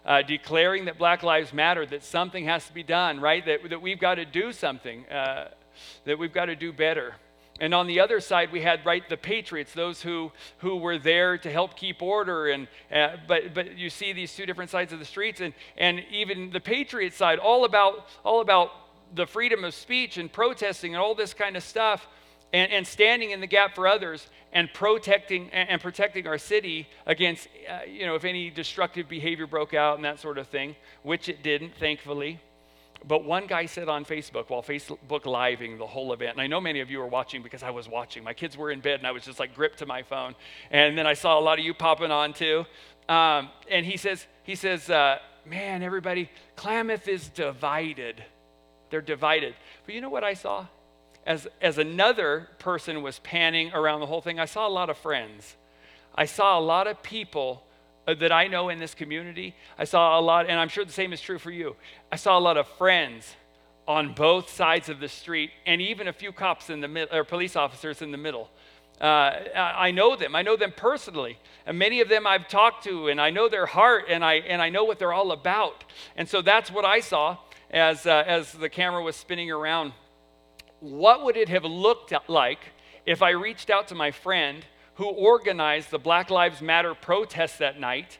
[0.07, 3.44] Uh, declaring that Black Lives Matter, that something has to be done, right?
[3.44, 5.49] That, that we've got to do something, uh,
[6.05, 7.14] that we've got to do better.
[7.61, 11.37] And on the other side, we had, right, the patriots, those who, who were there
[11.38, 12.49] to help keep order.
[12.49, 15.40] And, uh, but, but you see these two different sides of the streets.
[15.40, 18.71] And, and even the patriot side, all about, all about
[19.14, 22.07] the freedom of speech and protesting and all this kind of stuff.
[22.53, 27.47] And, and standing in the gap for others and protecting and protecting our city against,
[27.68, 31.29] uh, you know, if any destructive behavior broke out and that sort of thing, which
[31.29, 32.40] it didn't, thankfully.
[33.07, 36.61] But one guy said on Facebook while Facebook living the whole event, and I know
[36.61, 38.25] many of you are watching because I was watching.
[38.25, 40.35] My kids were in bed and I was just like gripped to my phone.
[40.71, 42.67] And then I saw a lot of you popping on too.
[43.09, 48.23] Um, and he says, he says, uh, man, everybody, Klamath is divided.
[48.91, 49.55] They're divided.
[49.87, 50.67] But you know what I saw?
[51.25, 54.99] As, as another person was panning around the whole thing, I saw a lot of
[54.99, 55.57] friends.
[56.15, 57.63] I saw a lot of people
[58.14, 59.55] that I know in this community.
[59.79, 61.77] I saw a lot, and I'm sure the same is true for you.
[62.11, 63.35] I saw a lot of friends
[63.87, 67.25] on both sides of the street, and even a few cops in the middle, or
[67.25, 68.51] police officers in the middle.
[69.01, 70.35] Uh, I know them.
[70.35, 73.66] I know them personally, and many of them I've talked to, and I know their
[73.66, 75.85] heart, and I and I know what they're all about.
[76.16, 77.38] And so that's what I saw
[77.71, 79.92] as uh, as the camera was spinning around.
[80.81, 82.59] What would it have looked like
[83.07, 84.64] if I reached out to my friend?
[84.99, 88.19] Who organized the Black Lives Matter protest that night.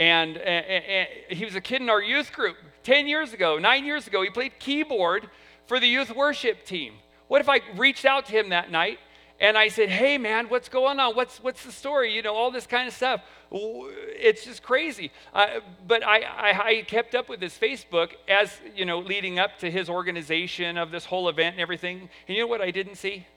[0.00, 3.84] And, and, and, he was a kid in our youth group 10 years ago, nine
[3.84, 4.20] years ago.
[4.22, 5.30] He played keyboard
[5.68, 6.94] for the youth worship team.
[7.28, 8.98] What if I reached out to him that night
[9.38, 11.14] and I said, Hey, man, what's going on?
[11.14, 12.12] What's, what's the story?
[12.12, 13.20] You know, all this kind of stuff.
[13.52, 15.12] It's just crazy.
[15.32, 19.60] Uh, but I, I, I kept up with his Facebook as, you know, leading up
[19.60, 22.08] to his organization of this whole event and everything.
[22.26, 23.28] And you know what I didn't see?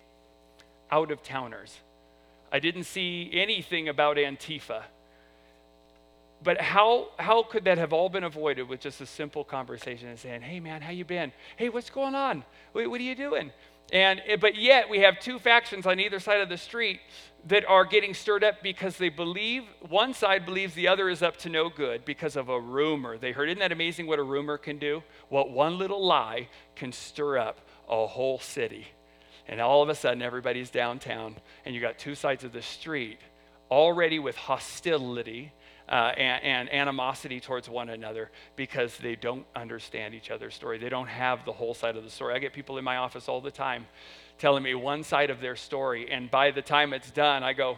[0.89, 1.81] Out of towners.
[2.51, 4.83] I didn't see anything about Antifa.
[6.43, 10.19] But how, how could that have all been avoided with just a simple conversation and
[10.19, 11.31] saying, hey man, how you been?
[11.55, 12.43] Hey, what's going on?
[12.73, 13.51] What, are you doing?
[13.91, 16.99] And, eh, but yet we have two factions on either side of the street
[17.47, 21.37] that are getting stirred up because they believe, one side believes the other is up
[21.37, 23.17] to no good because of a rumor.
[23.17, 25.01] They heard, isn't that amazing what a rumor can do?
[25.29, 28.87] What one little lie can stir up a whole city.
[29.47, 33.19] And all of a sudden, everybody's downtown, and you got two sides of the street
[33.71, 35.51] already with hostility
[35.89, 40.77] uh, and, and, animosity towards one another because they don't understand each other's story.
[40.77, 42.35] They don't have the whole side of the story.
[42.35, 43.85] I get people in my office all the time
[44.37, 47.77] telling me one side of their story, and by the time it's done, I go,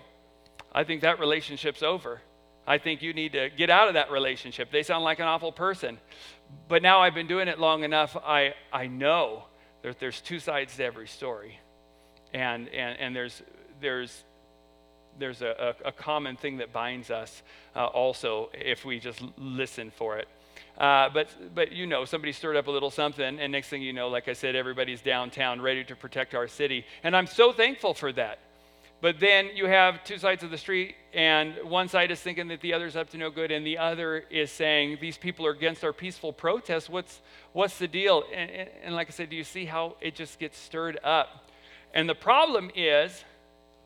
[0.71, 2.21] I think that relationship's over.
[2.65, 4.71] I think you need to get out of that relationship.
[4.71, 5.99] They sound like an awful person.
[6.67, 9.45] But now I've been doing it long enough, I, I know
[9.81, 11.59] there, there's two sides to every story.
[12.33, 13.41] And, and, and there's,
[13.81, 14.23] there's,
[15.17, 17.41] there's a, a, a common thing that binds us
[17.75, 20.27] uh, also if we just listen for it.
[20.77, 23.91] Uh, but, but you know, somebody stirred up a little something, and next thing you
[23.91, 26.85] know, like I said, everybody's downtown ready to protect our city.
[27.03, 28.39] And I'm so thankful for that.
[29.01, 32.59] But then you have two sides of the street, and one side is thinking that
[32.59, 35.85] the other's up to no good, and the other is saying these people are against
[35.85, 36.89] our peaceful protests.
[36.89, 37.21] What's,
[37.53, 38.25] what's the deal?
[38.33, 41.49] And, and, and like I said, do you see how it just gets stirred up?
[41.93, 43.23] And the problem is,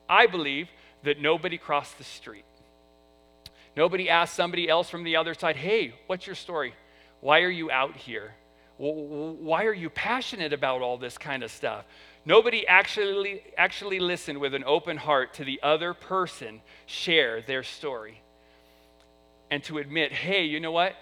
[0.09, 0.69] I believe,
[1.03, 2.45] that nobody crossed the street.
[3.77, 6.73] Nobody asked somebody else from the other side, hey, what's your story?
[7.21, 8.33] Why are you out here?
[8.77, 11.85] Why are you passionate about all this kind of stuff?
[12.25, 18.21] Nobody actually, actually listened with an open heart to the other person share their story
[19.51, 20.95] and to admit, hey, you know what?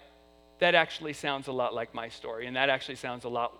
[0.59, 3.53] That actually sounds a lot like my story, and that actually sounds a lot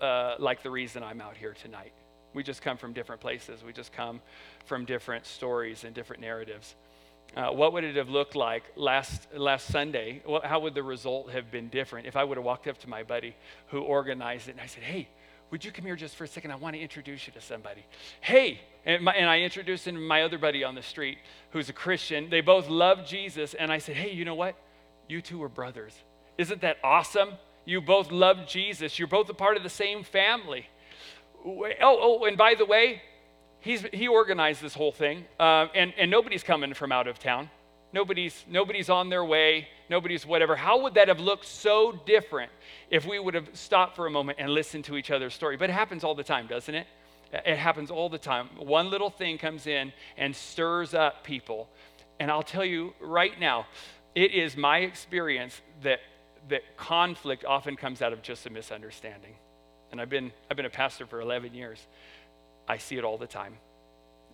[0.00, 1.92] uh, like the reason I'm out here tonight.
[2.34, 4.20] We just come from different places, we just come
[4.66, 6.74] from different stories and different narratives.
[7.36, 10.22] Uh, what would it have looked like last, last Sunday?
[10.44, 13.02] how would the result have been different if I would have walked up to my
[13.02, 13.34] buddy
[13.68, 15.08] who organized it and I said, hey,
[15.50, 16.50] would you come here just for a second?
[16.50, 17.84] I want to introduce you to somebody.
[18.20, 21.18] Hey, and, my, and I introduced him my other buddy on the street
[21.50, 22.30] who's a Christian.
[22.30, 23.54] They both love Jesus.
[23.54, 24.56] And I said, hey, you know what?
[25.08, 25.94] You two are brothers.
[26.36, 27.30] Isn't that awesome?
[27.64, 28.98] You both love Jesus.
[28.98, 30.66] You're both a part of the same family.
[31.44, 33.02] Oh, oh and by the way,
[33.60, 35.24] he's, he organized this whole thing.
[35.38, 37.50] Uh, and, and nobody's coming from out of town.
[37.96, 39.68] Nobody's, nobody's on their way.
[39.88, 40.54] Nobody's whatever.
[40.54, 42.52] How would that have looked so different
[42.90, 45.56] if we would have stopped for a moment and listened to each other's story?
[45.56, 46.86] But it happens all the time, doesn't it?
[47.32, 48.50] It happens all the time.
[48.58, 51.70] One little thing comes in and stirs up people.
[52.20, 53.66] And I'll tell you right now,
[54.14, 56.00] it is my experience that,
[56.50, 59.36] that conflict often comes out of just a misunderstanding.
[59.90, 61.86] And I've been, I've been a pastor for 11 years.
[62.68, 63.54] I see it all the time.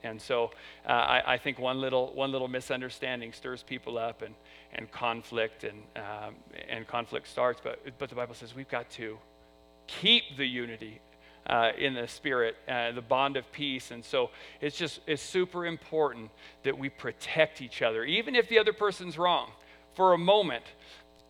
[0.02, 0.50] And so
[0.86, 4.34] uh, I, I, think one little, one little misunderstanding stirs people up and,
[4.72, 6.34] and conflict and, um,
[6.68, 7.60] and conflict starts.
[7.62, 9.18] But, but the Bible says we've got to
[9.86, 11.00] keep the unity
[11.46, 13.90] uh, in the spirit, uh, the bond of peace.
[13.90, 14.30] And so
[14.60, 16.30] it's just it's super important
[16.62, 19.50] that we protect each other, even if the other person's wrong
[19.94, 20.64] for a moment.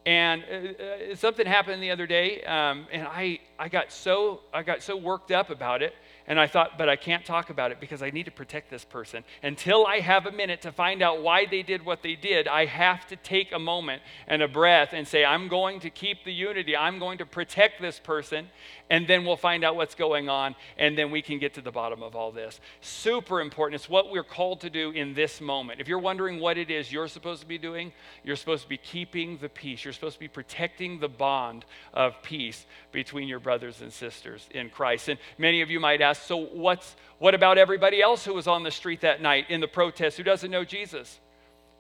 [0.05, 4.63] And uh, uh something happened the other day, um, and I, I, got so, I
[4.63, 5.95] got so worked up about it
[6.27, 8.85] and I thought, but I can't talk about it because I need to protect this
[8.85, 9.25] person.
[9.43, 12.67] Until I have a minute to find out why they did what they did, I
[12.67, 16.33] have to take a moment and a breath and say, I'm going to keep the
[16.33, 16.77] unity.
[16.77, 18.49] I'm going to protect this person.
[18.89, 20.55] And then we'll find out what's going on.
[20.79, 22.61] And then we can get to the bottom of all this.
[22.81, 23.81] Super important.
[23.81, 25.81] It's what we're called to do in this moment.
[25.81, 27.93] If you're wondering what it is you're supposed to be doing,
[28.23, 29.85] you're supposed to be keeping the peace.
[29.85, 34.71] You're supposed to be protecting the bond of peace between your brothers and sisters in
[34.71, 35.09] Christ.
[35.09, 38.63] And many of you might ask, so what's, what about everybody else who was on
[38.63, 41.21] the street that night in the protest who doesn't know Jesus?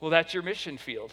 [0.00, 1.12] Well, that's your mission field.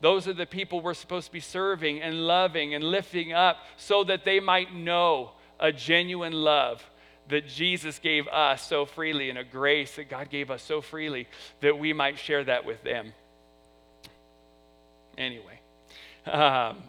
[0.00, 4.04] Those are the people we're supposed to be serving and loving and lifting up so
[4.04, 6.84] that they might know a genuine love
[7.28, 11.26] that Jesus gave us so freely and a grace that God gave us so freely
[11.60, 13.12] that we might share that with them.
[15.18, 15.55] Anyway,
[16.26, 16.82] um,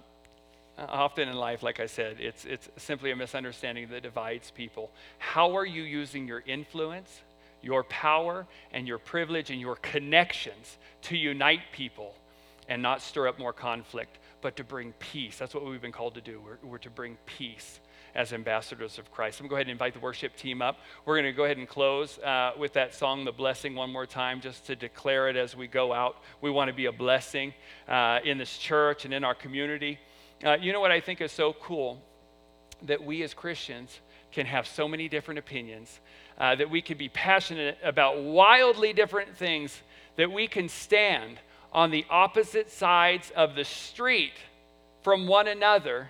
[0.77, 4.91] Often in life, like I said, it's, it's simply a misunderstanding that divides people.
[5.17, 7.21] How are you using your influence,
[7.63, 12.13] your power, and your privilege and your connections to unite people
[12.69, 15.39] and not stir up more conflict, but to bring peace?
[15.39, 16.39] That's what we've been called to do.
[16.45, 17.79] We're, we're to bring peace
[18.17, 19.39] as ambassadors of Christ.
[19.39, 20.79] I'm going to go ahead and invite the worship team up.
[21.05, 24.07] We're going to go ahead and close uh, with that song, The Blessing, one more
[24.07, 26.17] time, just to declare it as we go out.
[26.41, 27.53] We want to be a blessing
[27.87, 29.99] uh, in this church and in our community.
[30.43, 32.01] Uh, you know what I think is so cool?
[32.87, 33.99] That we as Christians
[34.31, 35.99] can have so many different opinions,
[36.39, 39.79] uh, that we can be passionate about wildly different things,
[40.15, 41.39] that we can stand
[41.71, 44.33] on the opposite sides of the street
[45.03, 46.09] from one another.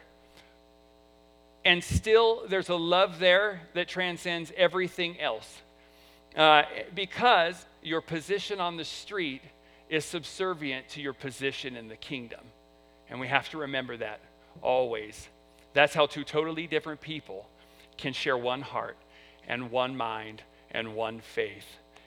[1.67, 5.61] And still, there's a love there that transcends everything else.
[6.33, 6.63] Uh,
[6.95, 9.41] because your position on the street
[9.89, 12.39] is subservient to your position in the kingdom.
[13.09, 14.21] And we have to remember that
[14.61, 15.27] always.
[15.73, 17.49] That's how two totally different people
[17.97, 18.95] can share one heart
[19.45, 21.65] and one mind and one faith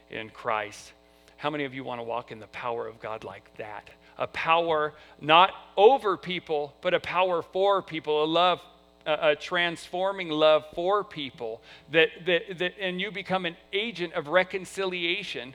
[0.09, 0.95] in Christ.
[1.37, 3.91] How many of you want to walk in the power of God like that?
[4.17, 8.63] A power not over people, but a power for people, a love,
[9.07, 14.29] a, a transforming love for people, that, that, that, and you become an agent of
[14.29, 15.55] reconciliation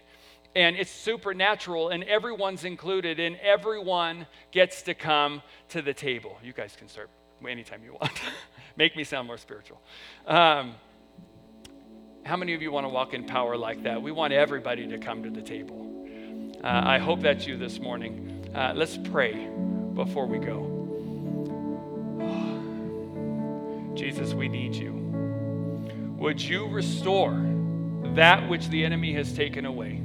[0.55, 6.37] and it's supernatural, and everyone's included, and everyone gets to come to the table.
[6.41, 7.09] You guys can start
[7.47, 8.13] anytime you want.
[8.77, 9.81] Make me sound more spiritual.
[10.25, 10.75] Um,
[12.23, 14.01] how many of you want to walk in power like that?
[14.01, 15.91] We want everybody to come to the table.
[16.63, 18.49] Uh, I hope that's you this morning.
[18.55, 19.49] Uh, let's pray
[19.93, 20.74] before we go.
[23.95, 24.91] Jesus, we need you.
[26.17, 27.41] Would you restore
[28.15, 30.01] that which the enemy has taken away?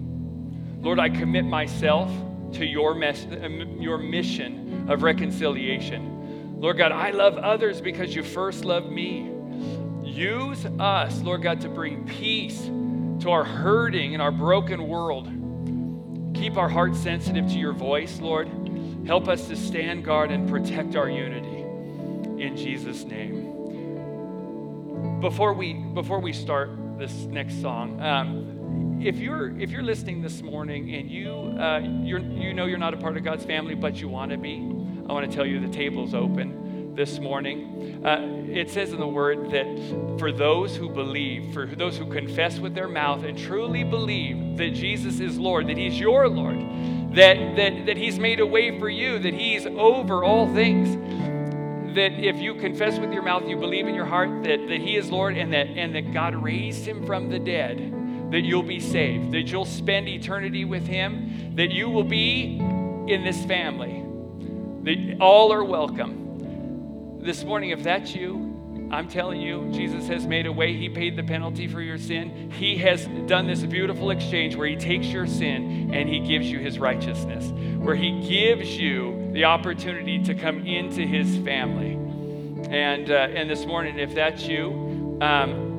[0.80, 2.10] Lord, I commit myself
[2.52, 6.60] to your, mes- um, your mission of reconciliation.
[6.60, 9.30] Lord God, I love others because you first loved me.
[10.02, 12.60] Use us, Lord God, to bring peace
[13.20, 15.28] to our hurting and our broken world.
[16.34, 18.48] Keep our hearts sensitive to your voice, Lord.
[19.06, 21.60] Help us to stand guard and protect our unity.
[22.42, 23.49] In Jesus' name.
[25.20, 30.40] Before we, before we start this next song, um, if you're if you're listening this
[30.40, 34.08] morning and you uh, you know you're not a part of God's family, but you
[34.08, 34.56] want to be,
[35.08, 38.02] I want to tell you the table's open this morning.
[38.04, 42.58] Uh, it says in the Word that for those who believe, for those who confess
[42.58, 46.58] with their mouth and truly believe that Jesus is Lord, that He's your Lord,
[47.14, 50.96] that that that He's made a way for you, that He's over all things
[51.94, 54.96] that if you confess with your mouth, you believe in your heart that, that He
[54.96, 58.80] is Lord and that, and that God raised Him from the dead, that you'll be
[58.80, 64.04] saved, that you'll spend eternity with Him, that you will be in this family,
[64.84, 67.18] that all are welcome.
[67.22, 70.76] This morning, if that's you, I'm telling you, Jesus has made a way.
[70.76, 72.50] He paid the penalty for your sin.
[72.50, 76.58] He has done this beautiful exchange where He takes your sin and He gives you
[76.58, 81.94] His righteousness, where He gives you the opportunity to come into His family.
[82.70, 85.70] And, uh, and this morning, if that's you, um,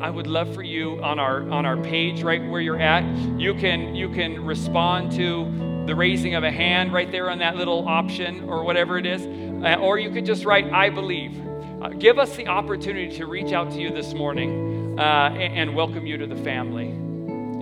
[0.00, 3.04] I would love for you on our on our page right where you're at.
[3.38, 7.56] You can you can respond to the raising of a hand right there on that
[7.56, 9.22] little option or whatever it is,
[9.64, 11.40] uh, or you could just write "I believe."
[11.80, 15.74] Uh, give us the opportunity to reach out to you this morning uh, and, and
[15.74, 17.03] welcome you to the family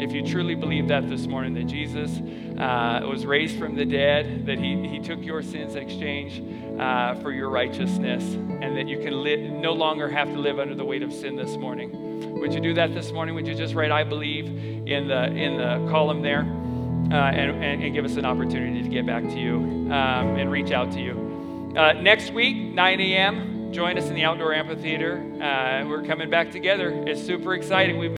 [0.03, 2.21] if you truly believe that this morning, that Jesus
[2.59, 6.43] uh, was raised from the dead, that he, he took your sins in exchange
[6.81, 10.75] uh, for your righteousness, and that you can li- no longer have to live under
[10.75, 12.41] the weight of sin this morning.
[12.41, 13.37] Would you do that this morning?
[13.37, 17.85] Would you just write I believe in the, in the column there uh, and, and,
[17.85, 19.59] and, give us an opportunity to get back to you
[19.93, 21.75] um, and reach out to you?
[21.77, 25.19] Uh, next week, 9 a.m., join us in the outdoor amphitheater.
[25.41, 26.91] Uh, we're coming back together.
[27.07, 27.97] It's super exciting.
[27.97, 28.11] We've